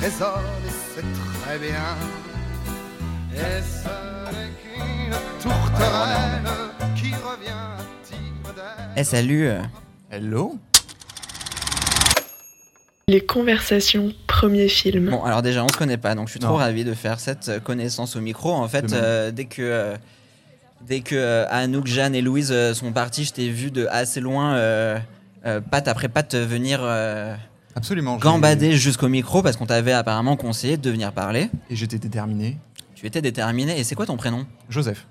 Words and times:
trésor 0.00 0.40
et 0.66 0.70
c'est 0.94 1.42
très 1.42 1.58
bien. 1.58 1.96
Et 3.34 3.62
ce 3.62 3.88
n'est 4.32 4.50
qu'une 4.62 5.14
tourterelle 5.42 6.42
qui 6.94 7.12
revient 7.14 7.82
tire 8.04 8.54
d'air. 8.54 8.90
Eh 8.96 9.04
salut 9.04 9.48
euh, 9.48 9.60
Hello 10.10 10.56
Les 13.08 13.20
conversations, 13.20 14.12
premier 14.26 14.68
film. 14.68 15.10
Bon 15.10 15.24
alors 15.24 15.42
déjà 15.42 15.64
on 15.64 15.68
se 15.68 15.76
connaît 15.76 15.96
pas 15.96 16.14
donc 16.14 16.28
je 16.28 16.32
suis 16.32 16.40
trop 16.40 16.56
ravi 16.56 16.84
de 16.84 16.94
faire 16.94 17.18
cette 17.20 17.48
euh, 17.48 17.60
connaissance 17.60 18.16
au 18.16 18.20
micro. 18.20 18.52
En 18.52 18.68
fait 18.68 18.92
euh, 18.92 19.30
dès 19.30 19.46
que 19.46 19.62
euh, 19.62 19.96
dès 20.86 21.00
que 21.00 21.16
euh, 21.16 21.46
Anouk, 21.50 21.86
Jeanne 21.86 22.14
et 22.14 22.22
Louise 22.22 22.50
euh, 22.52 22.72
sont 22.74 22.92
partis, 22.92 23.24
je 23.24 23.32
t'ai 23.32 23.50
vu 23.50 23.70
de 23.70 23.86
assez 23.90 24.20
loin 24.20 24.54
euh, 24.54 24.98
euh, 25.46 25.60
patte 25.60 25.88
après 25.88 26.08
patte 26.08 26.34
venir 26.34 26.80
euh, 26.82 27.34
Absolument. 27.78 28.16
gambader 28.18 28.76
jusqu'au 28.76 29.08
micro 29.08 29.42
parce 29.42 29.56
qu'on 29.56 29.66
t'avait 29.66 29.92
apparemment 29.92 30.36
conseillé 30.36 30.76
de 30.76 30.90
venir 30.90 31.12
parler. 31.12 31.48
Et 31.70 31.76
j'étais 31.76 31.98
déterminé. 31.98 32.58
Tu 32.94 33.06
étais 33.06 33.22
déterminé 33.22 33.78
et 33.78 33.84
c'est 33.84 33.94
quoi 33.94 34.06
ton 34.06 34.16
prénom? 34.16 34.44
Joseph. 34.68 35.06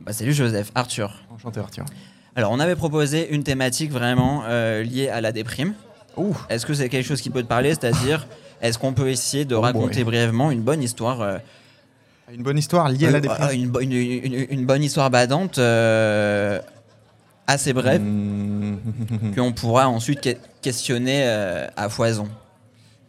bah, 0.00 0.12
Salut 0.12 0.32
Joseph, 0.32 0.70
Arthur. 0.74 1.14
Enchanté 1.34 1.60
Arthur. 1.60 1.84
Alors 2.34 2.50
on 2.52 2.60
avait 2.60 2.76
proposé 2.76 3.32
une 3.34 3.42
thématique 3.44 3.90
vraiment 3.92 4.42
euh, 4.46 4.82
liée 4.82 5.08
à 5.08 5.20
la 5.20 5.32
déprime. 5.32 5.74
Ouh 6.16 6.34
Est-ce 6.48 6.66
que 6.66 6.74
c'est 6.74 6.88
quelque 6.88 7.06
chose 7.06 7.20
qui 7.20 7.30
peut 7.30 7.42
te 7.42 7.48
parler? 7.48 7.70
C'est-à-dire, 7.70 8.26
est-ce 8.62 8.78
qu'on 8.78 8.92
peut 8.92 9.08
essayer 9.10 9.44
de 9.44 9.54
Oh 9.54 9.60
raconter 9.60 10.02
boy. 10.02 10.12
brièvement 10.12 10.50
une 10.50 10.62
bonne 10.62 10.82
histoire 10.82 11.20
euh, 11.20 11.38
Une 12.32 12.42
bonne 12.42 12.58
histoire 12.58 12.88
liée 12.88 13.06
à 13.06 13.10
la 13.10 13.18
euh, 13.18 13.20
déprime. 13.20 13.48
une, 13.52 13.68
bo- 13.68 13.80
une- 13.80 13.92
une- 13.92 14.46
une 14.50 14.66
bonne 14.66 14.82
histoire 14.82 15.10
badante, 15.10 15.58
assez 17.48 17.72
brève, 17.72 18.00
Mmh. 18.02 19.34
qu'on 19.34 19.52
pourra 19.52 19.88
ensuite 19.88 20.20
que- 20.20 20.36
questionner 20.62 21.22
euh, 21.26 21.66
à 21.76 21.88
foison. 21.88 22.28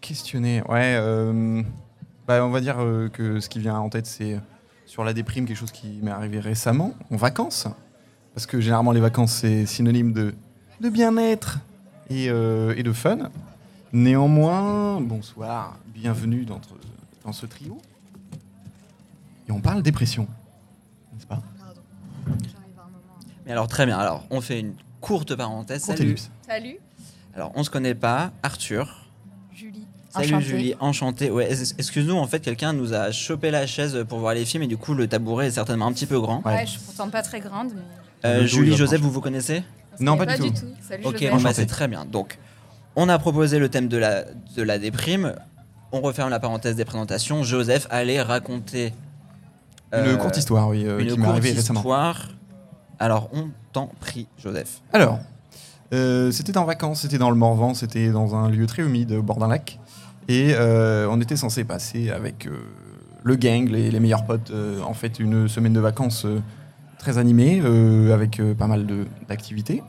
Questionner, 0.01 0.61
ouais. 0.69 0.95
euh, 0.97 1.61
bah, 2.27 2.43
on 2.45 2.49
va 2.49 2.61
dire 2.61 2.77
euh, 2.79 3.09
que 3.09 3.39
ce 3.39 3.49
qui 3.49 3.59
vient 3.59 3.77
en 3.77 3.89
tête, 3.89 4.07
c'est 4.07 4.39
sur 4.87 5.03
la 5.03 5.13
déprime, 5.13 5.45
quelque 5.45 5.57
chose 5.57 5.71
qui 5.71 5.99
m'est 6.01 6.09
arrivé 6.09 6.39
récemment, 6.39 6.93
en 7.11 7.17
vacances. 7.17 7.67
Parce 8.33 8.47
que 8.47 8.59
généralement, 8.61 8.91
les 8.93 9.01
vacances, 9.01 9.33
c'est 9.33 9.65
synonyme 9.65 10.13
de, 10.13 10.33
de 10.81 10.89
bien-être 10.89 11.59
et, 12.09 12.25
et 12.27 12.83
de 12.83 12.93
fun. 12.93 13.29
Néanmoins, 13.91 15.01
bonsoir, 15.01 15.77
bienvenue 15.93 16.45
dans, 16.45 16.61
dans 17.25 17.33
ce 17.33 17.45
trio. 17.45 17.77
Et 19.47 19.51
on 19.51 19.59
parle 19.59 19.81
dépression, 19.83 20.27
n'est-ce 21.13 21.25
pas? 21.27 21.41
Mais 23.49 23.53
alors 23.53 23.67
très 23.67 23.87
bien, 23.87 23.97
alors 23.97 24.25
on 24.29 24.41
fait 24.41 24.59
une 24.59 24.73
courte 25.01 25.35
parenthèse. 25.35 25.83
Courte 25.83 25.97
Salut. 25.97 26.15
Salut, 26.47 26.77
Alors 27.35 27.51
on 27.55 27.63
se 27.63 27.71
connaît 27.71 27.95
pas, 27.95 28.31
Arthur. 28.43 29.07
Julie. 29.51 29.87
Salut 30.11 30.27
Enchantée. 30.35 30.45
Julie, 30.45 30.75
enchanté. 30.79 31.31
Ouais, 31.31 31.51
es- 31.51 31.73
excuse-nous, 31.79 32.15
en 32.15 32.27
fait, 32.27 32.39
quelqu'un 32.41 32.73
nous 32.73 32.93
a 32.93 33.11
chopé 33.11 33.49
la 33.49 33.65
chaise 33.65 34.05
pour 34.07 34.19
voir 34.19 34.35
les 34.35 34.45
films 34.45 34.61
et 34.63 34.67
du 34.67 34.77
coup 34.77 34.93
le 34.93 35.07
tabouret 35.07 35.47
est 35.47 35.51
certainement 35.51 35.87
un 35.87 35.93
petit 35.93 36.05
peu 36.05 36.19
grand. 36.21 36.43
Ouais. 36.45 36.53
Ouais. 36.53 36.65
je 36.67 36.71
suis 36.73 36.79
pourtant 36.79 37.09
pas 37.09 37.23
très 37.23 37.39
grande, 37.39 37.71
mais. 37.75 37.81
Euh, 38.29 38.45
Julie, 38.45 38.75
Joseph, 38.77 39.01
vous 39.01 39.09
vous 39.11 39.21
connaissez? 39.21 39.63
On 39.93 39.97
se 39.97 40.03
Non, 40.03 40.15
connaît 40.17 40.37
pas 40.37 40.43
du 40.43 40.51
tout. 40.53 40.65
Salut, 40.87 41.05
Ok, 41.05 41.25
bah, 41.43 41.53
c'est 41.53 41.65
très 41.65 41.87
bien. 41.87 42.05
Donc, 42.05 42.37
on 42.95 43.09
a 43.09 43.17
proposé 43.17 43.57
le 43.57 43.69
thème 43.69 43.87
de 43.87 43.97
la, 43.97 44.25
de 44.55 44.61
la 44.61 44.77
déprime. 44.77 45.33
On 45.91 46.01
referme 46.01 46.29
la 46.29 46.39
parenthèse 46.39 46.75
des 46.75 46.85
présentations. 46.85 47.41
Joseph 47.41 47.87
allait 47.89 48.21
raconter 48.21 48.93
Une 49.91 49.99
euh, 49.99 50.17
courte 50.17 50.37
histoire, 50.37 50.67
oui, 50.69 50.85
euh, 50.85 50.99
une 50.99 51.07
qui 51.07 51.11
m'est 51.13 51.17
courte 51.23 51.29
arrivée 51.31 51.51
récemment. 51.53 51.79
histoire. 51.79 52.27
Alors, 52.99 53.29
on 53.33 53.47
t'en 53.71 53.87
prie, 54.01 54.27
Joseph. 54.37 54.81
Alors, 54.91 55.19
euh, 55.93 56.31
c'était 56.31 56.57
en 56.57 56.65
vacances, 56.65 57.01
c'était 57.01 57.17
dans 57.17 57.29
le 57.29 57.37
Morvan, 57.37 57.73
c'était 57.73 58.09
dans 58.09 58.35
un 58.35 58.49
lieu 58.49 58.67
très 58.67 58.83
humide 58.83 59.13
au 59.13 59.23
bord 59.23 59.37
d'un 59.37 59.47
lac. 59.47 59.79
Et 60.27 60.51
euh, 60.53 61.07
on 61.09 61.19
était 61.21 61.37
censé 61.37 61.63
passer 61.63 62.11
avec 62.11 62.45
euh, 62.45 62.51
le 63.23 63.35
gang, 63.37 63.69
les, 63.69 63.97
meilleurs 64.01 64.25
potes, 64.25 64.51
en 64.85 64.93
fait, 64.93 65.19
une 65.19 65.47
semaine 65.47 65.73
de 65.73 65.79
vacances 65.79 66.27
très 66.97 67.17
animée, 67.17 67.61
avec 68.13 68.41
pas 68.57 68.67
mal 68.67 68.85
d'activités. 69.27 69.81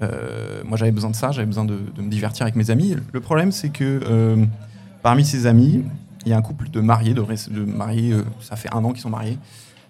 Moi, 0.00 0.76
j'avais 0.76 0.92
besoin 0.92 1.10
de 1.10 1.16
ça, 1.16 1.30
j'avais 1.32 1.46
besoin 1.46 1.64
de, 1.64 1.78
me 1.98 2.10
divertir 2.10 2.42
avec 2.42 2.56
mes 2.56 2.70
amis. 2.70 2.96
Le 3.12 3.20
problème, 3.20 3.52
c'est 3.52 3.70
que 3.70 4.46
parmi 5.02 5.24
ces 5.24 5.46
amis, 5.46 5.84
il 6.24 6.30
y 6.30 6.34
a 6.34 6.36
un 6.36 6.42
couple 6.42 6.70
de 6.70 6.80
mariés, 6.80 7.14
de, 7.14 7.22
de 7.22 7.64
mariés, 7.64 8.16
ça 8.40 8.56
fait 8.56 8.72
un 8.74 8.84
an 8.84 8.92
qu'ils 8.92 9.02
sont 9.02 9.10
mariés, 9.10 9.38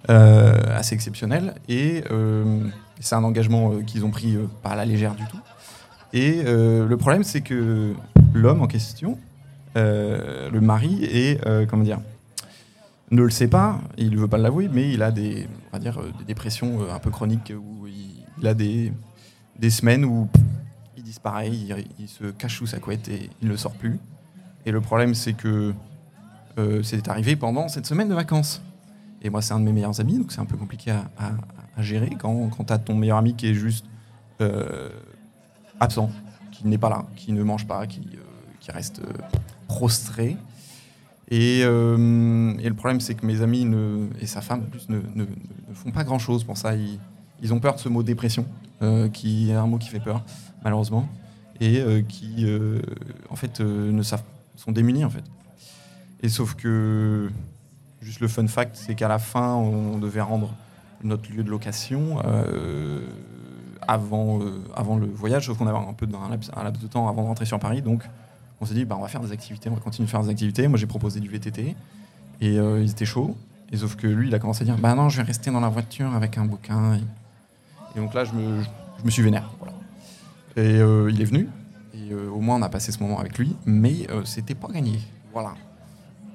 assez 0.08 0.94
exceptionnel. 0.94 1.54
Et 1.68 2.04
euh, 2.10 2.68
c'est 3.02 3.14
un 3.14 3.24
engagement 3.24 3.72
euh, 3.72 3.82
qu'ils 3.82 4.04
ont 4.04 4.10
pris 4.10 4.36
euh, 4.36 4.46
à 4.64 4.76
la 4.76 4.84
légère 4.84 5.14
du 5.14 5.24
tout. 5.26 5.40
Et 6.12 6.42
euh, 6.46 6.86
le 6.86 6.96
problème, 6.96 7.24
c'est 7.24 7.40
que 7.40 7.94
l'homme 8.34 8.62
en 8.62 8.66
question, 8.66 9.18
euh, 9.76 10.50
le 10.50 10.60
mari, 10.60 11.04
est, 11.04 11.44
euh, 11.46 11.66
comment 11.66 11.84
dire, 11.84 12.00
ne 13.10 13.22
le 13.22 13.30
sait 13.30 13.48
pas, 13.48 13.80
il 13.96 14.10
ne 14.10 14.18
veut 14.18 14.28
pas 14.28 14.38
l'avouer, 14.38 14.68
mais 14.72 14.90
il 14.92 15.02
a 15.02 15.10
des, 15.10 15.48
dire, 15.80 15.98
euh, 16.00 16.12
des 16.18 16.24
dépressions 16.24 16.82
euh, 16.82 16.94
un 16.94 16.98
peu 16.98 17.10
chroniques 17.10 17.52
où 17.56 17.86
il, 17.86 18.46
a 18.46 18.54
des, 18.54 18.92
des 19.58 19.70
semaines 19.70 20.04
où 20.04 20.28
il 20.96 21.02
disparaît, 21.02 21.48
il, 21.48 21.74
il 21.98 22.08
se 22.08 22.24
cache 22.24 22.58
sous 22.58 22.66
sa 22.66 22.78
couette 22.78 23.08
et 23.08 23.30
il 23.42 23.48
ne 23.48 23.56
sort 23.56 23.72
plus. 23.72 23.98
Et 24.64 24.70
le 24.70 24.80
problème, 24.80 25.14
c'est 25.14 25.32
que 25.32 25.74
euh, 26.58 26.82
c'est 26.82 27.08
arrivé 27.08 27.36
pendant 27.36 27.68
cette 27.68 27.86
semaine 27.86 28.08
de 28.08 28.14
vacances. 28.14 28.62
Et 29.22 29.30
moi, 29.30 29.40
c'est 29.40 29.54
un 29.54 29.60
de 29.60 29.64
mes 29.64 29.72
meilleurs 29.72 30.00
amis, 30.00 30.18
donc 30.18 30.32
c'est 30.32 30.40
un 30.40 30.44
peu 30.44 30.56
compliqué 30.56 30.90
à, 30.90 31.02
gérer 31.78 32.10
quand, 32.20 32.48
quand 32.48 32.64
tu 32.64 32.72
as 32.72 32.78
ton 32.78 32.94
meilleur 32.94 33.16
ami 33.16 33.34
qui 33.34 33.46
est 33.48 33.54
juste 33.54 33.86
euh, 34.40 34.90
absent, 35.80 36.10
qui 36.50 36.66
n'est 36.66 36.78
pas 36.78 36.90
là, 36.90 37.06
qui 37.16 37.32
ne 37.32 37.42
mange 37.42 37.66
pas, 37.66 37.86
qui, 37.86 38.00
euh, 38.00 38.22
qui 38.60 38.70
reste 38.72 38.98
euh, 39.00 39.12
prostré. 39.68 40.36
Et, 41.28 41.60
et 41.60 41.64
le 41.64 42.74
problème, 42.74 43.00
c'est 43.00 43.14
que 43.14 43.24
mes 43.24 43.40
amis 43.40 43.66
et 44.20 44.26
sa 44.26 44.42
femme 44.42 44.64
en 44.64 44.70
plus 44.70 44.90
ne, 44.90 44.98
ne- 45.14 45.24
font 45.72 45.90
pas 45.90 46.04
grand-chose 46.04 46.44
pour 46.44 46.58
ça. 46.58 46.74
Ils, 46.76 46.98
ils 47.40 47.54
ont 47.54 47.60
peur 47.60 47.76
de 47.76 47.80
ce 47.80 47.88
mot 47.88 48.02
dépression, 48.02 48.44
qui 49.14 49.50
est 49.50 49.54
un 49.54 49.66
mot 49.66 49.78
qui 49.78 49.88
fait 49.88 50.00
peur, 50.00 50.22
malheureusement, 50.62 51.08
et 51.58 51.82
qui, 52.06 52.46
en 53.30 53.36
fait, 53.36 53.60
ne 53.60 54.02
savent, 54.02 54.24
sont 54.56 54.72
démunis, 54.72 55.06
en 55.06 55.10
fait. 55.10 55.24
Et 56.22 56.28
sauf 56.28 56.54
que, 56.54 57.30
juste 58.02 58.20
le 58.20 58.28
fun 58.28 58.46
fact, 58.46 58.76
c'est 58.76 58.94
qu'à 58.94 59.08
la 59.08 59.18
fin, 59.18 59.54
on 59.54 59.98
devait 59.98 60.20
rendre 60.20 60.52
notre 61.04 61.30
lieu 61.32 61.42
de 61.42 61.50
location 61.50 62.18
euh, 62.24 63.00
avant, 63.86 64.40
euh, 64.40 64.62
avant 64.74 64.96
le 64.96 65.06
voyage, 65.06 65.46
sauf 65.46 65.58
qu'on 65.58 65.66
avait 65.66 65.78
un 65.78 65.92
peu 65.92 66.06
un 66.14 66.28
laps 66.30 66.82
de 66.82 66.86
temps 66.86 67.08
avant 67.08 67.22
de 67.22 67.26
rentrer 67.28 67.44
sur 67.44 67.58
Paris. 67.58 67.82
Donc, 67.82 68.02
on 68.60 68.66
s'est 68.66 68.74
dit, 68.74 68.84
bah, 68.84 68.96
on 68.98 69.02
va 69.02 69.08
faire 69.08 69.20
des 69.20 69.32
activités, 69.32 69.68
on 69.68 69.74
va 69.74 69.80
continuer 69.80 70.06
de 70.06 70.10
faire 70.10 70.22
des 70.22 70.30
activités. 70.30 70.68
Moi, 70.68 70.78
j'ai 70.78 70.86
proposé 70.86 71.20
du 71.20 71.28
VTT 71.28 71.74
et 72.40 72.58
euh, 72.58 72.82
ils 72.82 72.90
étaient 72.90 73.04
chauds. 73.04 73.36
Et 73.72 73.76
sauf 73.76 73.96
que 73.96 74.06
lui, 74.06 74.28
il 74.28 74.34
a 74.34 74.38
commencé 74.38 74.62
à 74.62 74.64
dire, 74.64 74.76
bah 74.78 74.94
non, 74.94 75.08
je 75.08 75.16
vais 75.16 75.22
rester 75.22 75.50
dans 75.50 75.60
la 75.60 75.68
voiture 75.68 76.14
avec 76.14 76.38
un 76.38 76.44
bouquin. 76.44 76.96
Et, 77.96 78.00
donc 78.00 78.14
là, 78.14 78.24
je 78.24 78.32
me, 78.32 78.62
je 78.98 79.04
me 79.04 79.10
suis 79.10 79.22
vénère. 79.22 79.50
Et 80.56 80.60
euh, 80.60 81.10
il 81.10 81.20
est 81.20 81.24
venu. 81.24 81.48
Et 81.94 82.14
au 82.14 82.40
moins, 82.40 82.56
on 82.56 82.62
a 82.62 82.68
passé 82.68 82.92
ce 82.92 83.02
moment 83.02 83.18
avec 83.18 83.38
lui. 83.38 83.56
Mais 83.64 84.06
c'était 84.24 84.54
pas 84.54 84.68
gagné. 84.68 84.98
Voilà. 85.32 85.54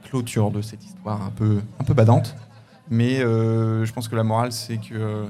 Clôture 0.10 0.52
de 0.52 0.62
cette 0.62 0.84
histoire 0.86 1.22
un 1.22 1.32
peu, 1.32 1.62
un 1.80 1.84
peu 1.84 1.94
badante. 1.94 2.36
Mais 2.90 3.20
euh, 3.20 3.84
je 3.86 3.92
pense 3.94 4.08
que 4.08 4.16
la 4.16 4.24
morale, 4.24 4.52
c'est 4.54 4.78
que 4.78 5.28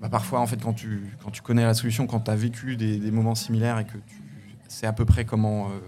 bah, 0.00 0.08
parfois, 0.10 0.40
en 0.40 0.46
fait, 0.46 0.62
quand 0.62 0.74
tu, 0.74 1.16
quand 1.22 1.30
tu 1.30 1.40
connais 1.40 1.64
la 1.64 1.74
solution, 1.74 2.06
quand 2.06 2.20
tu 2.20 2.30
as 2.30 2.36
vécu 2.36 2.76
des, 2.76 2.98
des 2.98 3.10
moments 3.10 3.34
similaires 3.34 3.78
et 3.78 3.84
que 3.84 3.96
tu 3.96 4.20
sais 4.68 4.86
à 4.86 4.92
peu 4.92 5.04
près 5.06 5.24
comment 5.24 5.68
euh, 5.68 5.78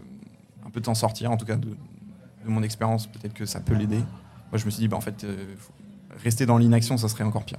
un 0.66 0.70
peu 0.70 0.80
t'en 0.80 0.94
sortir, 0.94 1.30
en 1.30 1.36
tout 1.36 1.44
cas 1.44 1.56
de, 1.56 1.68
de 1.68 2.48
mon 2.48 2.62
expérience, 2.62 3.06
peut-être 3.06 3.34
que 3.34 3.44
ça 3.44 3.60
peut 3.60 3.74
l'aider. 3.74 3.98
Moi, 3.98 4.58
je 4.58 4.64
me 4.64 4.70
suis 4.70 4.80
dit, 4.80 4.88
bah, 4.88 4.96
en 4.96 5.00
fait, 5.02 5.24
euh, 5.24 5.36
rester 6.22 6.46
dans 6.46 6.56
l'inaction, 6.56 6.96
ça 6.96 7.08
serait 7.08 7.24
encore 7.24 7.44
pire. 7.44 7.58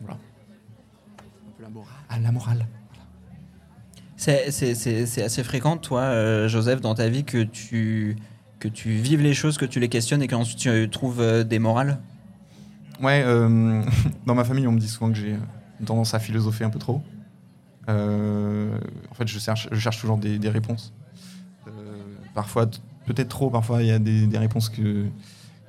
Voilà. 0.00 0.18
Un 0.18 1.52
peu 1.56 1.62
la 1.62 1.68
morale. 1.70 1.94
Ah, 2.10 2.18
la 2.18 2.32
morale. 2.32 2.66
C'est- 4.16 4.50
C'est 4.50 4.74
c'est- 4.74 5.06
c'est 5.06 5.22
assez 5.22 5.42
fréquent, 5.44 5.76
toi, 5.78 6.00
euh, 6.02 6.48
Joseph, 6.48 6.80
dans 6.82 6.94
ta 6.94 7.08
vie, 7.08 7.24
que 7.24 7.42
tu, 7.42 8.16
que 8.64 8.68
tu 8.68 8.92
vives 8.92 9.20
les 9.20 9.34
choses, 9.34 9.58
que 9.58 9.66
tu 9.66 9.78
les 9.78 9.90
questionnes 9.90 10.22
et 10.22 10.28
qu'ensuite 10.28 10.58
tu 10.58 10.88
trouves 10.88 11.20
euh, 11.20 11.44
des 11.44 11.58
morales 11.58 11.98
Ouais, 13.02 13.22
euh, 13.26 13.82
dans 14.26 14.34
ma 14.34 14.44
famille, 14.44 14.66
on 14.66 14.72
me 14.72 14.80
dit 14.80 14.88
souvent 14.88 15.10
que 15.12 15.18
j'ai 15.18 15.36
tendance 15.84 16.14
à 16.14 16.18
philosopher 16.18 16.64
un 16.64 16.70
peu 16.70 16.78
trop. 16.78 17.02
Euh, 17.90 18.78
en 19.10 19.14
fait, 19.14 19.28
je 19.28 19.38
cherche, 19.38 19.68
je 19.70 19.78
cherche 19.78 20.00
toujours 20.00 20.16
des, 20.16 20.48
réponses. 20.48 20.94
Euh, 21.66 21.70
parfois, 22.34 22.64
peut-être 23.04 23.28
trop, 23.28 23.50
parfois, 23.50 23.82
il 23.82 23.88
y 23.88 23.90
a 23.90 23.98
des, 23.98 24.38
réponses 24.38 24.70
que, 24.70 25.04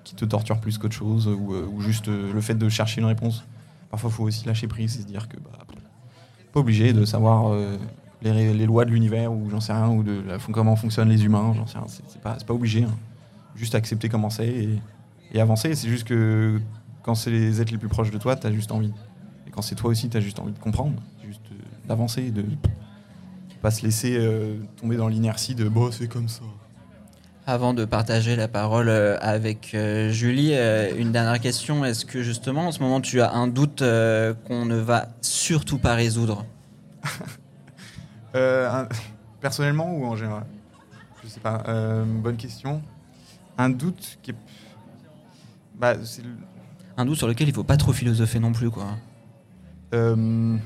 qui 0.06 0.16
te 0.16 0.24
torturent 0.24 0.62
plus 0.62 0.78
qu'autre 0.78 0.96
chose, 0.96 1.28
ou, 1.28 1.54
euh, 1.54 1.68
juste 1.80 2.08
euh, 2.08 2.32
le 2.32 2.40
fait 2.40 2.56
de 2.56 2.70
chercher 2.70 3.02
une 3.02 3.08
réponse. 3.08 3.44
Parfois, 3.92 4.10
il 4.10 4.14
faut 4.14 4.24
aussi 4.24 4.48
lâcher 4.48 4.68
prise 4.68 4.96
et 4.98 5.02
se 5.02 5.08
dire 5.08 5.28
que 5.28 5.36
bah, 5.38 5.66
pas 6.54 6.60
obligé 6.62 6.94
de 6.94 7.04
savoir 7.04 7.52
euh, 7.52 7.78
les, 8.22 8.54
les 8.54 8.66
lois 8.66 8.86
de 8.86 8.92
l'univers, 8.92 9.32
ou 9.32 9.50
j'en 9.50 9.60
sais 9.60 9.74
rien, 9.74 9.90
ou 9.90 10.04
de 10.04 10.22
la, 10.28 10.38
comment 10.52 10.76
fonctionnent 10.76 11.10
les 11.10 11.24
humains, 11.26 11.54
j'en 11.56 11.68
sais 11.68 11.78
rien. 11.78 11.88
C'est 11.88 12.22
pas, 12.22 12.36
c'est 12.38 12.48
pas 12.48 12.54
obligé. 12.54 12.84
hein. 12.84 12.96
Juste 13.56 13.76
accepter 13.76 14.10
comment 14.10 14.30
c'est 14.30 14.48
et, 14.48 14.80
et 15.34 15.40
avancer. 15.40 15.76
C'est 15.76 15.88
juste 15.90 16.06
que 16.08 16.60
quand 17.04 17.16
c'est 17.16 17.30
les 17.32 17.62
êtres 17.62 17.72
les 17.72 17.78
plus 17.78 17.88
proches 17.88 18.12
de 18.12 18.18
toi, 18.18 18.36
tu 18.36 18.48
as 18.48 18.52
juste 18.52 18.72
envie. 18.72 18.92
Et 19.48 19.52
quand 19.52 19.62
c'est 19.62 19.76
toi 19.76 19.92
aussi, 19.92 20.10
tu 20.10 20.18
as 20.18 20.22
juste 20.22 20.40
envie 20.40 20.52
de 20.54 20.60
comprendre, 20.60 20.94
juste 21.26 21.42
euh, 21.52 21.56
d'avancer, 21.88 22.32
de 22.32 22.44
pas 23.62 23.72
se 23.72 23.84
laisser 23.86 24.18
euh, 24.18 24.58
tomber 24.80 24.98
dans 24.98 25.08
l'inertie 25.08 25.56
de 25.56 25.68
bon, 25.70 25.92
c'est 25.92 26.08
comme 26.08 26.28
ça. 26.30 26.42
Avant 27.48 27.74
de 27.76 27.86
partager 27.86 28.36
la 28.36 28.48
parole 28.48 28.90
euh, 28.90 29.18
avec 29.22 29.76
Julie, 30.10 30.54
une 30.98 31.12
dernière 31.12 31.40
question. 31.40 31.86
Est-ce 31.86 32.06
que 32.06 32.24
justement 32.24 32.68
en 32.68 32.72
ce 32.72 32.80
moment 32.80 33.02
tu 33.02 33.22
as 33.22 33.32
un 33.34 33.48
doute 33.48 33.80
qu'on 34.48 34.66
ne 34.66 34.76
va 34.78 35.10
surtout 35.22 35.78
pas 35.78 35.94
résoudre? 35.94 36.46
un- 38.36 38.88
personnellement 39.42 39.94
ou 39.96 40.06
en 40.06 40.16
général 40.16 40.46
Je 41.24 41.28
sais 41.28 41.40
pas. 41.40 41.64
Euh, 41.68 42.04
bonne 42.06 42.38
question. 42.38 42.82
Un 43.58 43.70
doute 43.70 44.20
qui 44.22 44.32
est. 44.32 44.36
Bah, 45.76 45.94
le- 45.94 46.04
Un 46.98 47.06
doute 47.06 47.18
sur 47.18 47.28
lequel 47.28 47.48
il 47.48 47.54
faut 47.54 47.64
pas 47.64 47.78
trop 47.78 47.94
philosopher 47.94 48.40
non 48.40 48.52
plus 48.54 48.70
quoi. 48.70 48.88
Euh, 49.94 50.58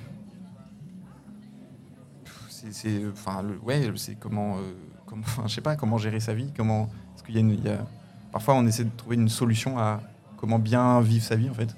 c'est, 2.71 3.01
enfin, 3.12 3.42
le- 3.42 3.57
ouais, 3.60 3.92
c'est 3.95 4.16
comment, 4.16 4.57
euh, 4.57 4.74
comment, 5.06 5.21
enfin, 5.25 5.44
je 5.48 5.54
sais 5.56 5.62
pas, 5.62 5.75
comment 5.75 5.98
gérer 5.98 6.19
sa 6.19 6.33
vie, 6.33 6.51
comment, 6.56 6.89
parce 7.12 7.24
qu'il 7.24 7.36
y 7.36 7.38
a, 7.38 7.42
une- 7.42 7.51
il 7.51 7.63
y 7.66 7.69
a- 7.69 7.86
parfois 8.31 8.56
on 8.56 8.66
essaie 8.68 8.83
de 8.83 8.92
trouver 8.95 9.16
une 9.16 9.30
solution 9.30 9.77
à 9.80 10.01
comment 10.38 10.60
bien 10.60 11.01
vivre 11.01 11.24
sa 11.25 11.36
vie 11.36 11.50
en 11.50 11.54
fait, 11.54 11.75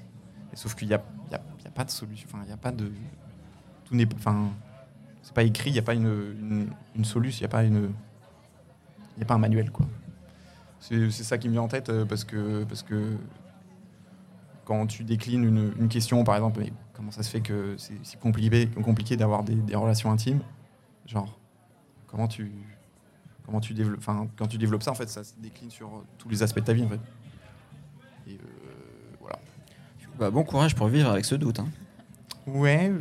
Et 0.54 0.56
sauf 0.56 0.76
qu'il 0.76 0.88
y 0.90 0.94
a, 0.94 1.02
il 1.28 1.32
y 1.32 1.36
a- 1.36 1.42
y 1.64 1.68
a 1.68 1.72
pas 1.72 1.84
de 1.86 1.92
solution, 1.92 2.28
enfin, 2.32 2.44
il 2.46 2.50
y 2.50 2.54
a 2.54 2.58
pas 2.58 2.72
de, 2.72 2.92
tout 3.86 3.96
n'est, 3.96 4.08
enfin, 4.16 4.50
c'est 5.22 5.34
pas 5.34 5.44
écrit, 5.44 5.70
il 5.70 5.76
y 5.76 5.80
a 5.80 5.84
pas 5.84 5.94
une, 5.94 6.70
une, 6.96 7.06
solution, 7.06 7.40
il 7.40 7.42
y 7.44 7.46
a 7.46 7.50
pas 7.50 7.64
une, 7.64 7.92
a 9.20 9.26
pas 9.26 9.36
un 9.36 9.40
manuel 9.40 9.72
quoi. 9.72 9.88
C'est, 10.80 11.12
ça 11.12 11.38
qui 11.38 11.48
me 11.48 11.54
vient 11.54 11.62
en 11.62 11.68
tête 11.68 11.90
euh, 11.90 12.06
parce 12.06 12.24
que, 12.24 12.64
parce 12.64 12.82
que 12.82 13.16
quand 14.66 14.88
tu 14.88 15.04
déclines 15.04 15.44
une, 15.44 15.90
question, 15.90 16.24
par 16.24 16.36
exemple, 16.36 16.64
comment 16.94 17.12
ça 17.12 17.22
se 17.22 17.30
fait 17.30 17.42
que 17.42 17.76
c'est 17.78 17.94
si 18.04 18.18
compliqué, 18.18 18.68
compliqué 18.68 19.16
d'avoir 19.16 19.44
des, 19.44 19.76
relations 19.76 20.12
intimes? 20.12 20.40
Genre, 21.06 21.38
comment 22.08 22.28
tu, 22.28 22.52
comment 23.46 23.60
tu 23.60 23.74
développes, 23.74 24.00
enfin, 24.00 24.28
quand 24.38 24.48
tu 24.48 24.58
développes 24.58 24.82
ça, 24.82 24.92
en 24.92 24.96
fait, 24.96 25.10
ça 25.10 25.24
se 25.24 25.34
décline 25.38 25.70
sur 25.70 26.04
tous 26.18 26.30
les 26.30 26.42
aspects 26.42 26.60
de 26.60 26.66
ta 26.66 26.74
vie, 26.74 26.84
en 26.84 26.90
fait. 26.90 27.00
Euh, 28.30 28.38
voilà. 29.20 29.40
Bah, 30.18 30.32
bon 30.32 30.44
courage 30.44 30.76
pour 30.76 30.88
vivre 30.88 31.10
avec 31.10 31.26
ce 31.26 31.36
doute. 31.36 31.60
hein. 31.60 31.68
Ouais, 32.48 32.92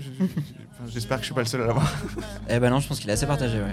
j'espère 0.89 1.17
que 1.17 1.23
je 1.23 1.27
suis 1.27 1.35
pas 1.35 1.41
le 1.41 1.47
seul 1.47 1.63
à 1.63 1.67
l'avoir. 1.67 1.91
Eh 2.49 2.59
ben 2.59 2.71
non, 2.71 2.79
je 2.79 2.89
pense 2.89 3.01
qu'il 3.01 3.09
est 3.09 3.15
assez 3.15 3.27
partagé. 3.27 3.59
Ouais. 3.59 3.73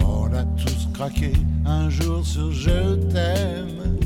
On 0.00 0.32
a 0.32 0.44
tous 0.44 0.88
craqué 0.94 1.32
un 1.66 1.90
jour 1.90 2.24
sur 2.24 2.52
Je 2.52 2.94
t'aime 3.10 3.98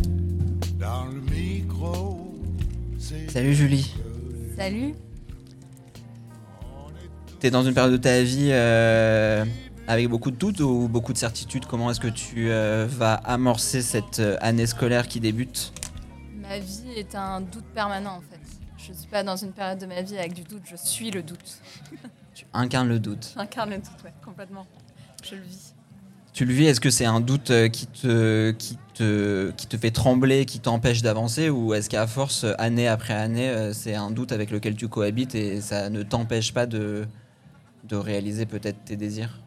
dans 0.81 1.04
le 1.06 1.20
micro. 1.20 2.34
Salut 3.28 3.54
Julie. 3.54 3.94
Salut. 4.56 4.94
T'es 7.38 7.50
dans 7.50 7.62
une 7.62 7.75
période 7.75 7.93
de 7.93 7.99
ta 7.99 8.22
vie 8.22 8.50
euh, 8.52 9.44
avec 9.87 10.08
beaucoup 10.08 10.31
de 10.31 10.37
doutes 10.37 10.60
ou 10.60 10.88
beaucoup 10.88 11.12
de 11.12 11.19
certitudes? 11.19 11.66
Comment 11.66 11.90
est-ce 11.90 12.00
que 12.00 12.08
tu 12.08 12.50
euh, 12.50 12.87
vas 12.88 13.14
amorcer 13.14 13.82
cette 13.82 14.20
euh, 14.20 14.37
année 14.40 14.66
scolaire 14.66 15.08
qui 15.08 15.20
débute? 15.20 15.72
Ma 16.40 16.58
vie 16.58 16.93
est 16.96 17.14
un 17.14 17.40
doute 17.40 17.64
permanent 17.75 18.16
en 18.16 18.20
fait. 18.20 18.31
Je 18.87 18.93
suis 18.93 19.08
pas 19.08 19.23
dans 19.23 19.37
une 19.37 19.52
période 19.52 19.79
de 19.79 19.87
ma 19.87 20.02
vie 20.02 20.19
avec 20.19 20.32
du 20.32 20.43
doute, 20.43 20.62
je 20.64 20.76
suis 20.76 21.11
le 21.11 21.23
doute. 21.23 21.58
Tu 22.34 22.46
incarnes 22.55 22.88
le 22.88 22.99
doute. 22.99 23.34
J'incarne 23.37 23.70
le 23.70 23.76
doute, 23.76 24.02
ouais, 24.05 24.12
complètement. 24.25 24.67
Je 25.23 25.34
le 25.34 25.43
vis. 25.43 25.75
Tu 26.32 26.46
le 26.46 26.55
vis, 26.55 26.64
est-ce 26.64 26.81
que 26.81 26.88
c'est 26.88 27.05
un 27.05 27.20
doute 27.20 27.50
euh, 27.50 27.69
qui 27.69 27.87
te, 27.87 28.52
qui 28.52 28.79
te, 28.94 29.50
qui 29.50 29.67
te 29.67 29.76
fait 29.76 29.90
trembler, 29.90 30.46
qui 30.46 30.58
t'empêche 30.58 31.02
d'avancer 31.02 31.50
ou 31.50 31.75
est-ce 31.75 31.90
qu'à 31.90 32.06
force, 32.06 32.46
année 32.56 32.88
après 32.88 33.12
année, 33.12 33.50
euh, 33.50 33.75
c'est 33.75 33.94
un 33.94 34.11
doute 34.11 34.32
avec 34.32 34.50
lequel 34.50 34.76
tu 34.76 34.88
cohabites 34.88 35.35
et 35.35 35.61
ça 35.61 35.90
ne 35.90 36.02
t'empêche 36.02 36.55
pas 36.55 36.64
de, 36.64 37.06
de 37.85 37.96
réaliser 37.96 38.46
peut-être 38.46 38.82
tes 38.87 38.96
désirs? 38.96 39.38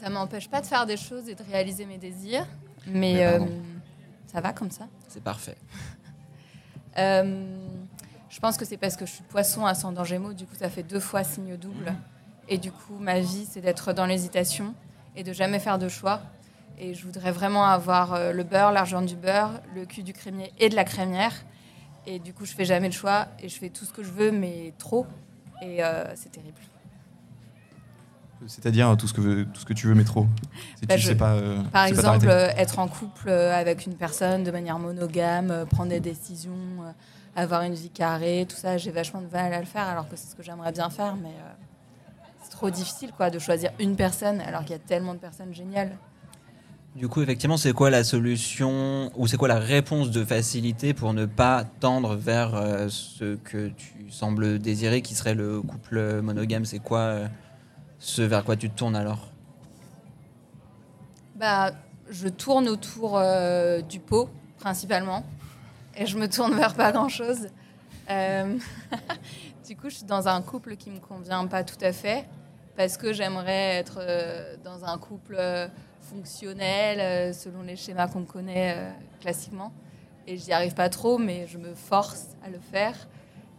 Ça 0.00 0.10
m'empêche 0.10 0.48
pas 0.48 0.60
de 0.60 0.66
faire 0.66 0.86
des 0.86 0.96
choses 0.96 1.28
et 1.28 1.36
de 1.36 1.42
réaliser 1.44 1.86
mes 1.86 1.98
désirs, 1.98 2.46
mais, 2.88 3.24
euh, 3.24 3.38
ça 4.26 4.40
va 4.40 4.52
comme 4.52 4.72
ça. 4.72 4.88
C'est 5.08 5.22
parfait. 5.22 5.56
Euh, 6.96 7.46
je 8.38 8.40
pense 8.40 8.56
que 8.56 8.64
c'est 8.64 8.76
parce 8.76 8.94
que 8.94 9.04
je 9.04 9.10
suis 9.10 9.24
poisson 9.24 9.66
ascendant 9.66 10.04
gémeaux, 10.04 10.32
du 10.32 10.46
coup 10.46 10.54
ça 10.54 10.70
fait 10.70 10.84
deux 10.84 11.00
fois 11.00 11.24
signe 11.24 11.56
double. 11.56 11.92
Et 12.48 12.56
du 12.56 12.70
coup, 12.70 12.96
ma 13.00 13.18
vie, 13.18 13.44
c'est 13.50 13.60
d'être 13.60 13.92
dans 13.92 14.06
l'hésitation 14.06 14.76
et 15.16 15.24
de 15.24 15.32
jamais 15.32 15.58
faire 15.58 15.76
de 15.76 15.88
choix. 15.88 16.20
Et 16.78 16.94
je 16.94 17.04
voudrais 17.04 17.32
vraiment 17.32 17.64
avoir 17.64 18.14
euh, 18.14 18.30
le 18.30 18.44
beurre, 18.44 18.70
l'argent 18.70 19.02
du 19.02 19.16
beurre, 19.16 19.60
le 19.74 19.86
cul 19.86 20.04
du 20.04 20.12
crémier 20.12 20.52
et 20.60 20.68
de 20.68 20.76
la 20.76 20.84
crémière. 20.84 21.34
Et 22.06 22.20
du 22.20 22.32
coup, 22.32 22.44
je 22.44 22.52
fais 22.52 22.64
jamais 22.64 22.86
le 22.86 22.94
choix 22.94 23.26
et 23.40 23.48
je 23.48 23.58
fais 23.58 23.70
tout 23.70 23.84
ce 23.84 23.92
que 23.92 24.04
je 24.04 24.12
veux, 24.12 24.30
mais 24.30 24.72
trop. 24.78 25.04
Et 25.60 25.82
euh, 25.82 26.04
c'est 26.14 26.30
terrible. 26.30 26.60
C'est-à-dire 28.46 28.96
tout 28.96 29.08
ce 29.08 29.12
que 29.14 29.42
tout 29.44 29.60
ce 29.60 29.64
que 29.66 29.72
tu 29.72 29.86
veux, 29.88 29.94
mais 29.94 30.04
trop. 30.04 30.26
Si 30.78 30.86
Bah, 30.86 30.94
tu 30.94 31.00
je- 31.00 31.08
sais 31.08 31.14
pas. 31.16 31.34
euh, 31.34 31.56
Par 31.72 31.86
tu 31.88 31.94
sais 31.96 32.02
pas 32.02 32.14
exemple, 32.14 32.28
euh, 32.28 32.48
être 32.56 32.78
en 32.78 32.88
couple 32.88 33.28
euh, 33.28 33.52
avec 33.54 33.86
une 33.86 33.94
personne 33.94 34.44
de 34.44 34.50
manière 34.50 34.78
monogame, 34.78 35.50
euh, 35.50 35.64
prendre 35.66 35.90
des 35.90 36.00
décisions, 36.00 36.52
euh, 36.84 36.90
avoir 37.36 37.62
une 37.62 37.74
vie 37.74 37.90
carrée, 37.90 38.46
tout 38.48 38.56
ça, 38.56 38.78
j'ai 38.78 38.90
vachement 38.90 39.20
de 39.20 39.28
mal 39.28 39.52
à 39.52 39.60
le 39.60 39.66
faire 39.66 39.86
alors 39.86 40.08
que 40.08 40.16
c'est 40.16 40.28
ce 40.30 40.34
que 40.36 40.42
j'aimerais 40.42 40.72
bien 40.72 40.88
faire, 40.90 41.16
mais 41.16 41.28
euh, 41.28 41.52
c'est 42.42 42.50
trop 42.50 42.70
difficile 42.70 43.10
quoi, 43.16 43.28
de 43.30 43.38
choisir 43.38 43.70
une 43.80 43.96
personne 43.96 44.40
alors 44.40 44.62
qu'il 44.62 44.70
y 44.72 44.74
a 44.74 44.78
tellement 44.78 45.14
de 45.14 45.18
personnes 45.20 45.52
géniales. 45.54 45.96
Du 46.96 47.06
coup, 47.06 47.22
effectivement, 47.22 47.56
c'est 47.58 47.72
quoi 47.72 47.90
la 47.90 48.02
solution 48.02 49.12
ou 49.16 49.26
c'est 49.28 49.36
quoi 49.36 49.46
la 49.46 49.58
réponse 49.60 50.10
de 50.10 50.24
facilité 50.24 50.94
pour 50.94 51.12
ne 51.12 51.26
pas 51.26 51.64
tendre 51.80 52.16
vers 52.16 52.54
euh, 52.56 52.88
ce 52.88 53.36
que 53.36 53.68
tu 53.68 54.10
sembles 54.10 54.58
désirer, 54.58 55.00
qui 55.02 55.14
serait 55.14 55.34
le 55.34 55.60
couple 55.62 56.22
monogame? 56.22 56.64
C'est 56.64 56.80
quoi 56.80 56.98
euh, 57.00 57.28
ce 57.98 58.22
vers 58.22 58.44
quoi 58.44 58.56
tu 58.56 58.70
te 58.70 58.76
tournes 58.76 58.96
alors 58.96 59.30
Bah, 61.36 61.72
je 62.10 62.28
tourne 62.28 62.68
autour 62.68 63.16
euh, 63.18 63.80
du 63.80 64.00
pot 64.00 64.28
principalement 64.58 65.24
et 65.96 66.06
je 66.06 66.18
me 66.18 66.28
tourne 66.28 66.54
vers 66.54 66.74
pas 66.74 66.92
grand 66.92 67.08
chose. 67.08 67.48
du 69.66 69.76
coup, 69.76 69.90
je 69.90 69.96
suis 69.96 70.06
dans 70.06 70.28
un 70.28 70.40
couple 70.40 70.76
qui 70.76 70.90
me 70.90 70.98
convient 70.98 71.46
pas 71.46 71.62
tout 71.62 71.82
à 71.82 71.92
fait 71.92 72.26
parce 72.76 72.96
que 72.96 73.12
j'aimerais 73.12 73.76
être 73.76 73.98
euh, 74.00 74.56
dans 74.64 74.84
un 74.84 74.96
couple 74.96 75.36
euh, 75.38 75.68
fonctionnel 76.00 77.00
euh, 77.00 77.32
selon 77.32 77.62
les 77.62 77.76
schémas 77.76 78.08
qu'on 78.08 78.24
connaît 78.24 78.74
euh, 78.76 78.90
classiquement. 79.20 79.72
Et 80.26 80.36
j'y 80.36 80.52
arrive 80.52 80.74
pas 80.74 80.88
trop, 80.88 81.18
mais 81.18 81.46
je 81.46 81.58
me 81.58 81.74
force 81.74 82.28
à 82.44 82.48
le 82.50 82.58
faire 82.58 82.94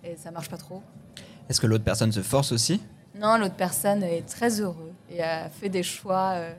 et 0.03 0.15
ça 0.15 0.31
marche 0.31 0.49
pas 0.49 0.57
trop. 0.57 0.81
Est-ce 1.49 1.59
que 1.59 1.67
l'autre 1.67 1.83
personne 1.83 2.11
se 2.11 2.21
force 2.21 2.51
aussi? 2.51 2.81
Non, 3.15 3.37
l'autre 3.37 3.55
personne 3.55 4.03
est 4.03 4.27
très 4.27 4.61
heureux 4.61 4.93
et 5.09 5.21
a 5.21 5.49
fait 5.49 5.69
des 5.69 5.83
choix 5.83 6.33
euh, 6.35 6.53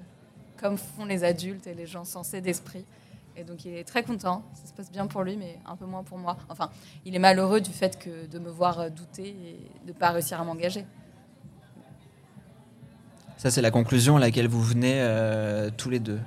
comme 0.58 0.76
font 0.76 1.04
les 1.04 1.24
adultes 1.24 1.66
et 1.66 1.74
les 1.74 1.86
gens 1.86 2.04
sensés 2.04 2.40
d'esprit. 2.40 2.84
Et 3.36 3.44
donc 3.44 3.64
il 3.64 3.74
est 3.74 3.84
très 3.84 4.02
content, 4.02 4.42
ça 4.54 4.68
se 4.68 4.72
passe 4.74 4.90
bien 4.90 5.06
pour 5.06 5.22
lui, 5.22 5.36
mais 5.36 5.58
un 5.64 5.76
peu 5.76 5.86
moins 5.86 6.02
pour 6.02 6.18
moi. 6.18 6.36
Enfin, 6.48 6.70
il 7.04 7.14
est 7.14 7.20
malheureux 7.20 7.60
du 7.60 7.70
fait 7.70 7.98
que 7.98 8.26
de 8.26 8.38
me 8.38 8.50
voir 8.50 8.80
euh, 8.80 8.88
douter 8.90 9.28
et 9.28 9.86
de 9.86 9.88
ne 9.88 9.92
pas 9.92 10.10
réussir 10.10 10.40
à 10.40 10.44
m'engager. 10.44 10.84
Ça, 13.38 13.50
c'est 13.50 13.62
la 13.62 13.70
conclusion 13.70 14.16
à 14.16 14.20
laquelle 14.20 14.48
vous 14.48 14.62
venez 14.62 15.00
euh, 15.00 15.70
tous 15.74 15.88
les 15.88 16.00
deux. 16.00 16.20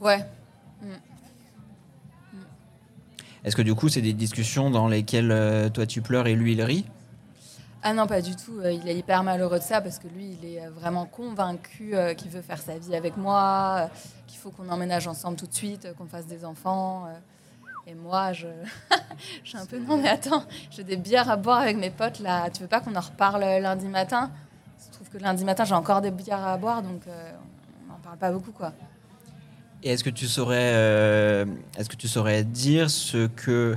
Ouais, 0.00 0.24
Est-ce 3.46 3.54
que 3.54 3.62
du 3.62 3.76
coup, 3.76 3.88
c'est 3.88 4.02
des 4.02 4.12
discussions 4.12 4.70
dans 4.70 4.88
lesquelles 4.88 5.30
euh, 5.30 5.68
toi 5.68 5.86
tu 5.86 6.02
pleures 6.02 6.26
et 6.26 6.34
lui 6.34 6.54
il 6.54 6.62
rit? 6.62 6.84
Ah 7.88 7.92
non, 7.92 8.08
pas 8.08 8.20
du 8.20 8.34
tout. 8.34 8.58
Euh, 8.58 8.72
Il 8.72 8.88
est 8.88 8.96
hyper 8.96 9.22
malheureux 9.22 9.60
de 9.60 9.62
ça 9.62 9.80
parce 9.80 10.00
que 10.00 10.08
lui, 10.08 10.36
il 10.42 10.44
est 10.44 10.60
euh, 10.60 10.70
vraiment 10.70 11.06
convaincu 11.06 11.94
euh, 11.94 12.14
qu'il 12.14 12.32
veut 12.32 12.42
faire 12.42 12.58
sa 12.58 12.76
vie 12.78 12.96
avec 12.96 13.16
moi, 13.16 13.88
qu'il 14.26 14.40
faut 14.40 14.50
qu'on 14.50 14.68
emménage 14.70 15.06
ensemble 15.06 15.36
tout 15.36 15.46
de 15.46 15.54
suite, 15.54 15.94
qu'on 15.96 16.06
fasse 16.06 16.26
des 16.26 16.44
enfants. 16.44 17.06
Et 17.86 17.94
moi, 17.94 18.32
je... 18.32 18.48
je 19.44 19.50
suis 19.50 19.56
un 19.56 19.66
peu 19.66 19.78
non 19.78 19.98
mais 19.98 20.08
attends, 20.08 20.42
j'ai 20.72 20.82
des 20.82 20.96
bières 20.96 21.30
à 21.30 21.36
boire 21.36 21.60
avec 21.60 21.76
mes 21.76 21.90
potes 21.90 22.18
là. 22.18 22.50
Tu 22.50 22.62
veux 22.62 22.68
pas 22.68 22.80
qu'on 22.80 22.96
en 22.96 23.00
reparle 23.00 23.42
lundi 23.62 23.86
matin? 23.86 24.32
Je 24.84 24.92
trouve 24.92 25.08
que 25.08 25.18
lundi 25.18 25.44
matin, 25.44 25.62
j'ai 25.62 25.74
encore 25.76 26.00
des 26.00 26.10
bières 26.10 26.44
à 26.44 26.56
boire, 26.56 26.82
donc 26.82 27.02
on 27.06 27.92
n'en 27.92 28.00
parle 28.00 28.18
pas 28.18 28.32
beaucoup 28.32 28.50
quoi. 28.50 28.72
Et 29.84 29.90
est-ce 29.90 30.02
que 30.02 30.10
tu 30.10 30.26
saurais, 30.26 31.46
est-ce 31.78 31.88
que 31.88 31.94
tu 31.94 32.08
saurais 32.08 32.42
dire 32.42 32.90
ce 32.90 33.28
que, 33.28 33.76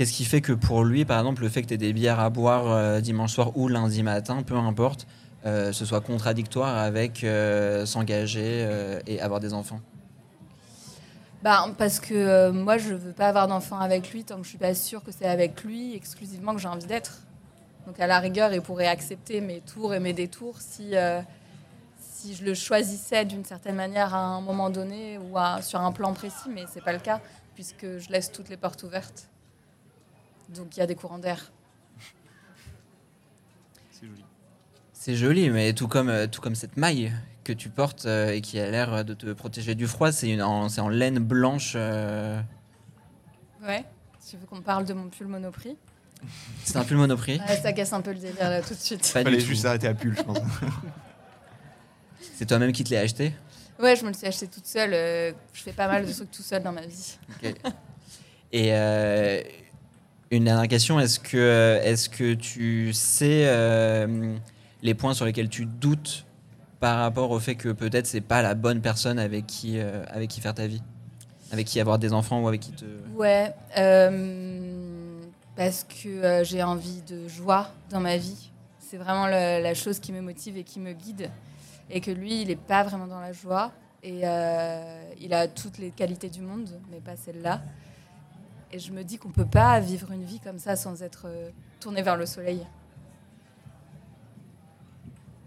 qu'est-ce 0.00 0.14
qui 0.14 0.24
fait 0.24 0.40
que 0.40 0.54
pour 0.54 0.82
lui, 0.82 1.04
par 1.04 1.18
exemple, 1.18 1.42
le 1.42 1.50
fait 1.50 1.60
que 1.60 1.66
tu 1.66 1.74
aies 1.74 1.76
des 1.76 1.92
bières 1.92 2.20
à 2.20 2.30
boire 2.30 2.72
euh, 2.72 3.00
dimanche 3.02 3.34
soir 3.34 3.54
ou 3.54 3.68
lundi 3.68 4.02
matin, 4.02 4.42
peu 4.42 4.56
importe, 4.56 5.06
euh, 5.44 5.72
ce 5.72 5.84
soit 5.84 6.00
contradictoire 6.00 6.74
avec 6.78 7.22
euh, 7.22 7.84
s'engager 7.84 8.66
et 9.06 9.20
avoir 9.20 9.40
des 9.40 9.52
enfants? 9.52 9.78
Bah, 11.42 11.66
parce 11.76 12.00
que 12.00 12.50
moi, 12.50 12.78
je 12.78 12.94
veux 12.94 13.12
pas 13.12 13.28
avoir 13.28 13.46
d'enfant 13.46 13.78
avec 13.78 14.10
lui 14.10 14.24
tant 14.24 14.38
que 14.38 14.44
je 14.44 14.48
suis 14.48 14.56
pas 14.56 14.74
sûre 14.74 15.04
que 15.04 15.12
c'est 15.12 15.28
avec 15.28 15.62
lui 15.64 15.94
exclusivement 15.94 16.54
que 16.54 16.62
j'ai 16.62 16.68
envie 16.68 16.86
d'être. 16.86 17.18
Donc, 17.86 18.00
à 18.00 18.06
la 18.06 18.20
rigueur, 18.20 18.54
il 18.54 18.62
pourrait 18.62 18.88
accepter 18.88 19.42
mes 19.42 19.60
tours 19.60 19.92
et 19.92 20.00
mes 20.00 20.14
détours 20.14 20.62
si, 20.62 20.94
si 22.00 22.34
je 22.34 22.42
le 22.42 22.54
choisissais 22.54 23.26
d'une 23.26 23.44
certaine 23.44 23.76
manière 23.76 24.14
à 24.14 24.20
un 24.20 24.40
moment 24.40 24.70
donné 24.70 25.18
ou 25.18 25.36
sur 25.60 25.82
un 25.82 25.92
plan 25.92 26.14
précis, 26.14 26.48
mais 26.48 26.64
c'est 26.72 26.82
pas 26.82 26.94
le 26.94 27.00
cas 27.00 27.20
puisque 27.54 27.98
je 27.98 28.10
laisse 28.10 28.32
toutes 28.32 28.48
les 28.48 28.56
portes 28.56 28.82
ouvertes. 28.82 29.30
Donc, 30.54 30.76
il 30.76 30.80
y 30.80 30.82
a 30.82 30.86
des 30.86 30.94
courants 30.94 31.18
d'air. 31.18 31.50
C'est 33.92 34.06
joli. 34.06 34.24
C'est 34.92 35.14
joli, 35.16 35.50
mais 35.50 35.72
tout 35.72 35.88
comme, 35.88 36.08
euh, 36.08 36.26
tout 36.26 36.40
comme 36.40 36.54
cette 36.54 36.76
maille 36.76 37.12
que 37.44 37.52
tu 37.52 37.68
portes 37.70 38.04
euh, 38.06 38.30
et 38.32 38.40
qui 38.40 38.58
a 38.60 38.70
l'air 38.70 39.04
de 39.04 39.14
te 39.14 39.32
protéger 39.32 39.74
du 39.74 39.86
froid. 39.86 40.12
C'est 40.12 40.28
une 40.30 40.42
en, 40.42 40.68
c'est 40.68 40.80
en 40.80 40.88
laine 40.88 41.18
blanche. 41.18 41.72
euh, 41.76 42.40
Ouais. 43.62 43.84
Tu 44.28 44.36
veux 44.36 44.46
qu'on 44.46 44.60
parle 44.62 44.84
de 44.84 44.92
mon 44.94 45.08
pull 45.08 45.26
Monoprix? 45.26 45.76
C'est 46.64 46.76
un 46.76 46.84
pull 46.84 46.98
Monoprix. 46.98 47.40
Ouais, 47.40 47.56
Ça 47.56 47.72
casse 47.72 47.92
un 47.94 48.00
peu 48.02 48.12
le 48.12 48.18
délire 48.18 48.50
là 48.50 48.60
tout 48.62 48.74
de 48.74 48.78
suite. 48.78 49.00
Pas 49.00 49.22
Fallait 49.24 49.40
juste 49.40 49.64
arrêter 49.64 49.88
à 49.88 49.94
pull, 49.94 50.14
je 50.16 50.22
pense. 50.22 50.38
C'est 52.34 52.44
toi-même 52.46 52.72
qui 52.72 52.84
te 52.84 52.92
l'as 52.94 53.00
acheté? 53.00 53.32
Ouais, 53.78 53.96
je 53.96 54.02
me 54.02 54.08
le 54.08 54.14
suis 54.14 54.26
acheté 54.26 54.46
toute 54.46 54.66
seule. 54.66 54.92
euh, 54.92 55.32
je 55.54 55.62
fais 55.62 55.72
pas 55.72 55.88
mal 55.88 56.06
de 56.06 56.12
trucs 56.12 56.30
tout 56.30 56.42
seul 56.42 56.62
dans 56.62 56.72
ma 56.72 56.82
vie. 56.86 57.16
Ok. 57.42 57.54
Et 58.52 58.68
euh, 58.74 59.42
une 60.30 60.44
dernière 60.44 60.68
question 60.68 61.00
est-ce 61.00 61.18
que 61.18 61.36
euh, 61.36 61.82
est-ce 61.82 62.08
que 62.08 62.34
tu 62.34 62.92
sais 62.92 63.46
euh, 63.46 64.36
les 64.82 64.94
points 64.94 65.14
sur 65.14 65.24
lesquels 65.24 65.48
tu 65.48 65.66
doutes 65.66 66.24
par 66.78 66.98
rapport 66.98 67.30
au 67.30 67.40
fait 67.40 67.56
que 67.56 67.70
peut-être 67.70 68.06
c'est 68.06 68.20
pas 68.20 68.40
la 68.40 68.54
bonne 68.54 68.80
personne 68.80 69.18
avec 69.18 69.46
qui 69.46 69.78
euh, 69.78 70.04
avec 70.08 70.30
qui 70.30 70.40
faire 70.40 70.54
ta 70.54 70.66
vie, 70.66 70.82
avec 71.50 71.66
qui 71.66 71.80
avoir 71.80 71.98
des 71.98 72.12
enfants 72.12 72.40
ou 72.42 72.48
avec 72.48 72.60
qui 72.60 72.72
te 72.72 72.84
Ouais, 73.16 73.52
parce 75.56 75.84
que 75.84 76.42
j'ai 76.44 76.62
envie 76.62 77.02
de 77.02 77.28
joie 77.28 77.70
dans 77.90 78.00
ma 78.00 78.16
vie. 78.16 78.50
C'est 78.78 78.96
vraiment 78.96 79.26
la 79.26 79.74
chose 79.74 80.00
qui 80.00 80.12
me 80.12 80.20
motive 80.20 80.56
et 80.56 80.64
qui 80.64 80.80
me 80.80 80.92
guide. 80.92 81.30
Et 81.90 82.00
que 82.00 82.10
lui, 82.10 82.42
il 82.42 82.48
n'est 82.48 82.56
pas 82.56 82.82
vraiment 82.82 83.06
dans 83.06 83.20
la 83.20 83.32
joie. 83.32 83.72
Et 84.02 84.22
il 85.20 85.34
a 85.34 85.48
toutes 85.48 85.78
les 85.78 85.90
qualités 85.90 86.30
du 86.30 86.40
monde, 86.40 86.70
mais 86.90 87.00
pas 87.00 87.14
celle-là. 87.14 87.60
Et 88.72 88.78
je 88.78 88.92
me 88.92 89.02
dis 89.02 89.18
qu'on 89.18 89.30
peut 89.30 89.46
pas 89.46 89.80
vivre 89.80 90.12
une 90.12 90.24
vie 90.24 90.38
comme 90.40 90.58
ça 90.58 90.76
sans 90.76 91.02
être 91.02 91.22
euh, 91.26 91.50
tourné 91.80 92.02
vers 92.02 92.16
le 92.16 92.24
soleil. 92.26 92.64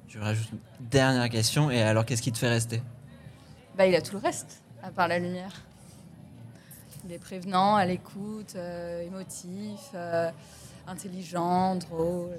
Je 0.10 0.20
rajoute 0.20 0.52
une 0.52 0.88
dernière 0.90 1.30
question 1.30 1.72
et 1.72 1.82
alors 1.82 2.06
qu'est-ce 2.06 2.22
qui 2.22 2.32
te 2.32 2.38
fait 2.38 2.50
rester? 2.50 2.84
Bah, 3.78 3.88
il 3.88 3.96
a 3.96 4.02
tout 4.02 4.14
le 4.14 4.20
reste, 4.22 4.62
à 4.84 4.92
part 4.92 5.08
la 5.08 5.20
lumière. 5.20 5.62
Il 7.06 7.12
est 7.12 7.20
prévenant, 7.20 7.76
à 7.76 7.86
l'écoute, 7.86 8.54
euh, 8.56 9.02
émotif, 9.08 9.90
euh, 9.96 10.30
intelligent, 10.88 11.76
drôle. 11.78 12.30
euh. 12.32 12.38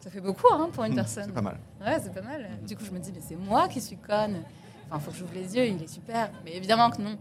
Ça 0.00 0.10
fait 0.10 0.20
beaucoup 0.20 0.46
hein, 0.52 0.70
pour 0.72 0.84
une 0.84 0.92
Hmm, 0.92 0.96
personne. 0.96 1.24
C'est 1.26 1.32
pas 1.32 1.42
mal. 1.42 1.58
Ouais, 1.80 1.98
c'est 2.02 2.14
pas 2.14 2.22
mal. 2.22 2.48
Du 2.66 2.76
coup, 2.76 2.84
je 2.84 2.90
me 2.92 2.98
dis, 3.00 3.12
mais 3.12 3.20
c'est 3.20 3.36
moi 3.36 3.68
qui 3.68 3.80
suis 3.80 3.96
conne. 3.96 4.42
Enfin, 4.88 5.00
faut 5.00 5.10
que 5.10 5.16
j'ouvre 5.16 5.34
les 5.34 5.54
yeux, 5.56 5.66
il 5.66 5.82
est 5.82 5.88
super. 5.88 6.30
Mais 6.44 6.54
évidemment 6.56 6.90
que 6.90 7.02
non. 7.02 7.18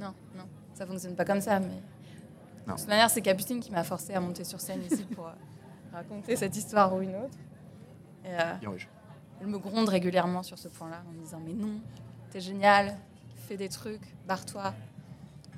Non, 0.00 0.12
non, 0.36 0.44
ça 0.76 0.86
fonctionne 0.86 1.14
pas 1.14 1.24
comme 1.24 1.40
ça. 1.40 1.58
Mais 1.60 1.66
Non. 2.66 2.74
de 2.74 2.78
toute 2.78 2.88
manière, 2.88 3.10
c'est 3.10 3.22
Capucine 3.22 3.60
qui 3.60 3.70
m'a 3.72 3.84
forcé 3.84 4.14
à 4.14 4.20
monter 4.20 4.44
sur 4.44 4.60
scène 4.60 4.82
ici 4.90 5.04
pour 5.14 5.26
euh, 5.26 5.32
raconter 5.92 6.36
cette 6.36 6.56
histoire 6.56 6.94
ou 6.94 7.00
une 7.02 7.14
autre. 7.14 7.36
Et, 8.24 8.28
euh, 8.30 8.76
elle 9.40 9.46
me 9.48 9.58
gronde 9.58 9.88
régulièrement 9.88 10.42
sur 10.42 10.58
ce 10.58 10.68
point-là 10.68 11.02
en 11.08 11.12
me 11.12 11.22
disant 11.24 11.40
Mais 11.44 11.52
non, 11.52 11.80
t'es 12.30 12.40
génial, 12.40 12.96
fais 13.48 13.56
des 13.56 13.68
trucs, 13.68 14.14
barre-toi. 14.26 14.74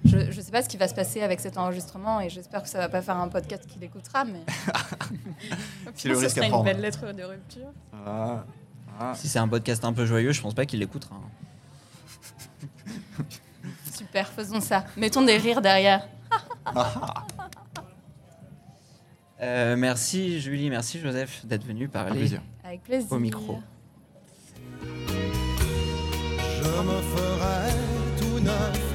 Je 0.04 0.16
ne 0.18 0.30
sais 0.30 0.52
pas 0.52 0.62
ce 0.62 0.68
qui 0.68 0.76
va 0.76 0.86
se 0.86 0.94
passer 0.94 1.22
avec 1.22 1.40
cet 1.40 1.58
enregistrement 1.58 2.20
et 2.20 2.30
j'espère 2.30 2.62
que 2.62 2.68
ça 2.68 2.78
va 2.78 2.88
pas 2.88 3.02
faire 3.02 3.16
un 3.16 3.26
podcast 3.28 3.66
qu'il 3.66 3.82
écoutera, 3.82 4.24
mais. 4.24 4.44
C'est 5.94 6.08
le 6.08 6.14
Ce 6.14 6.20
risque 6.20 6.36
sera 6.36 6.46
à 6.46 6.58
une 6.60 6.64
belle 6.64 6.80
lettre 6.80 7.12
de 7.12 7.22
rupture. 7.24 7.72
Ah. 8.06 8.44
Ah. 9.00 9.12
Si 9.14 9.28
c'est 9.28 9.38
un 9.40 9.48
podcast 9.48 9.84
un 9.84 9.92
peu 9.92 10.06
joyeux, 10.06 10.32
je 10.32 10.40
pense 10.40 10.54
pas 10.54 10.66
qu'il 10.66 10.78
l'écoutera. 10.80 11.16
hein. 11.16 11.28
Super, 14.18 14.32
faisons 14.32 14.60
ça. 14.60 14.84
Mettons 14.96 15.22
des 15.22 15.36
rires 15.36 15.60
derrière. 15.60 16.08
Euh, 19.40 19.76
merci 19.76 20.40
Julie, 20.40 20.68
merci 20.68 20.98
Joseph 20.98 21.46
d'être 21.46 21.64
venu 21.64 21.86
parler. 21.88 22.18
plaisir. 22.18 22.42
Avec 22.64 22.82
plaisir. 22.82 23.12
Au 23.12 23.20
micro. 23.20 23.60
Je 24.82 24.88
me 26.82 27.00
ferai 27.00 27.70
tout 28.18 28.40
neuf 28.40 28.87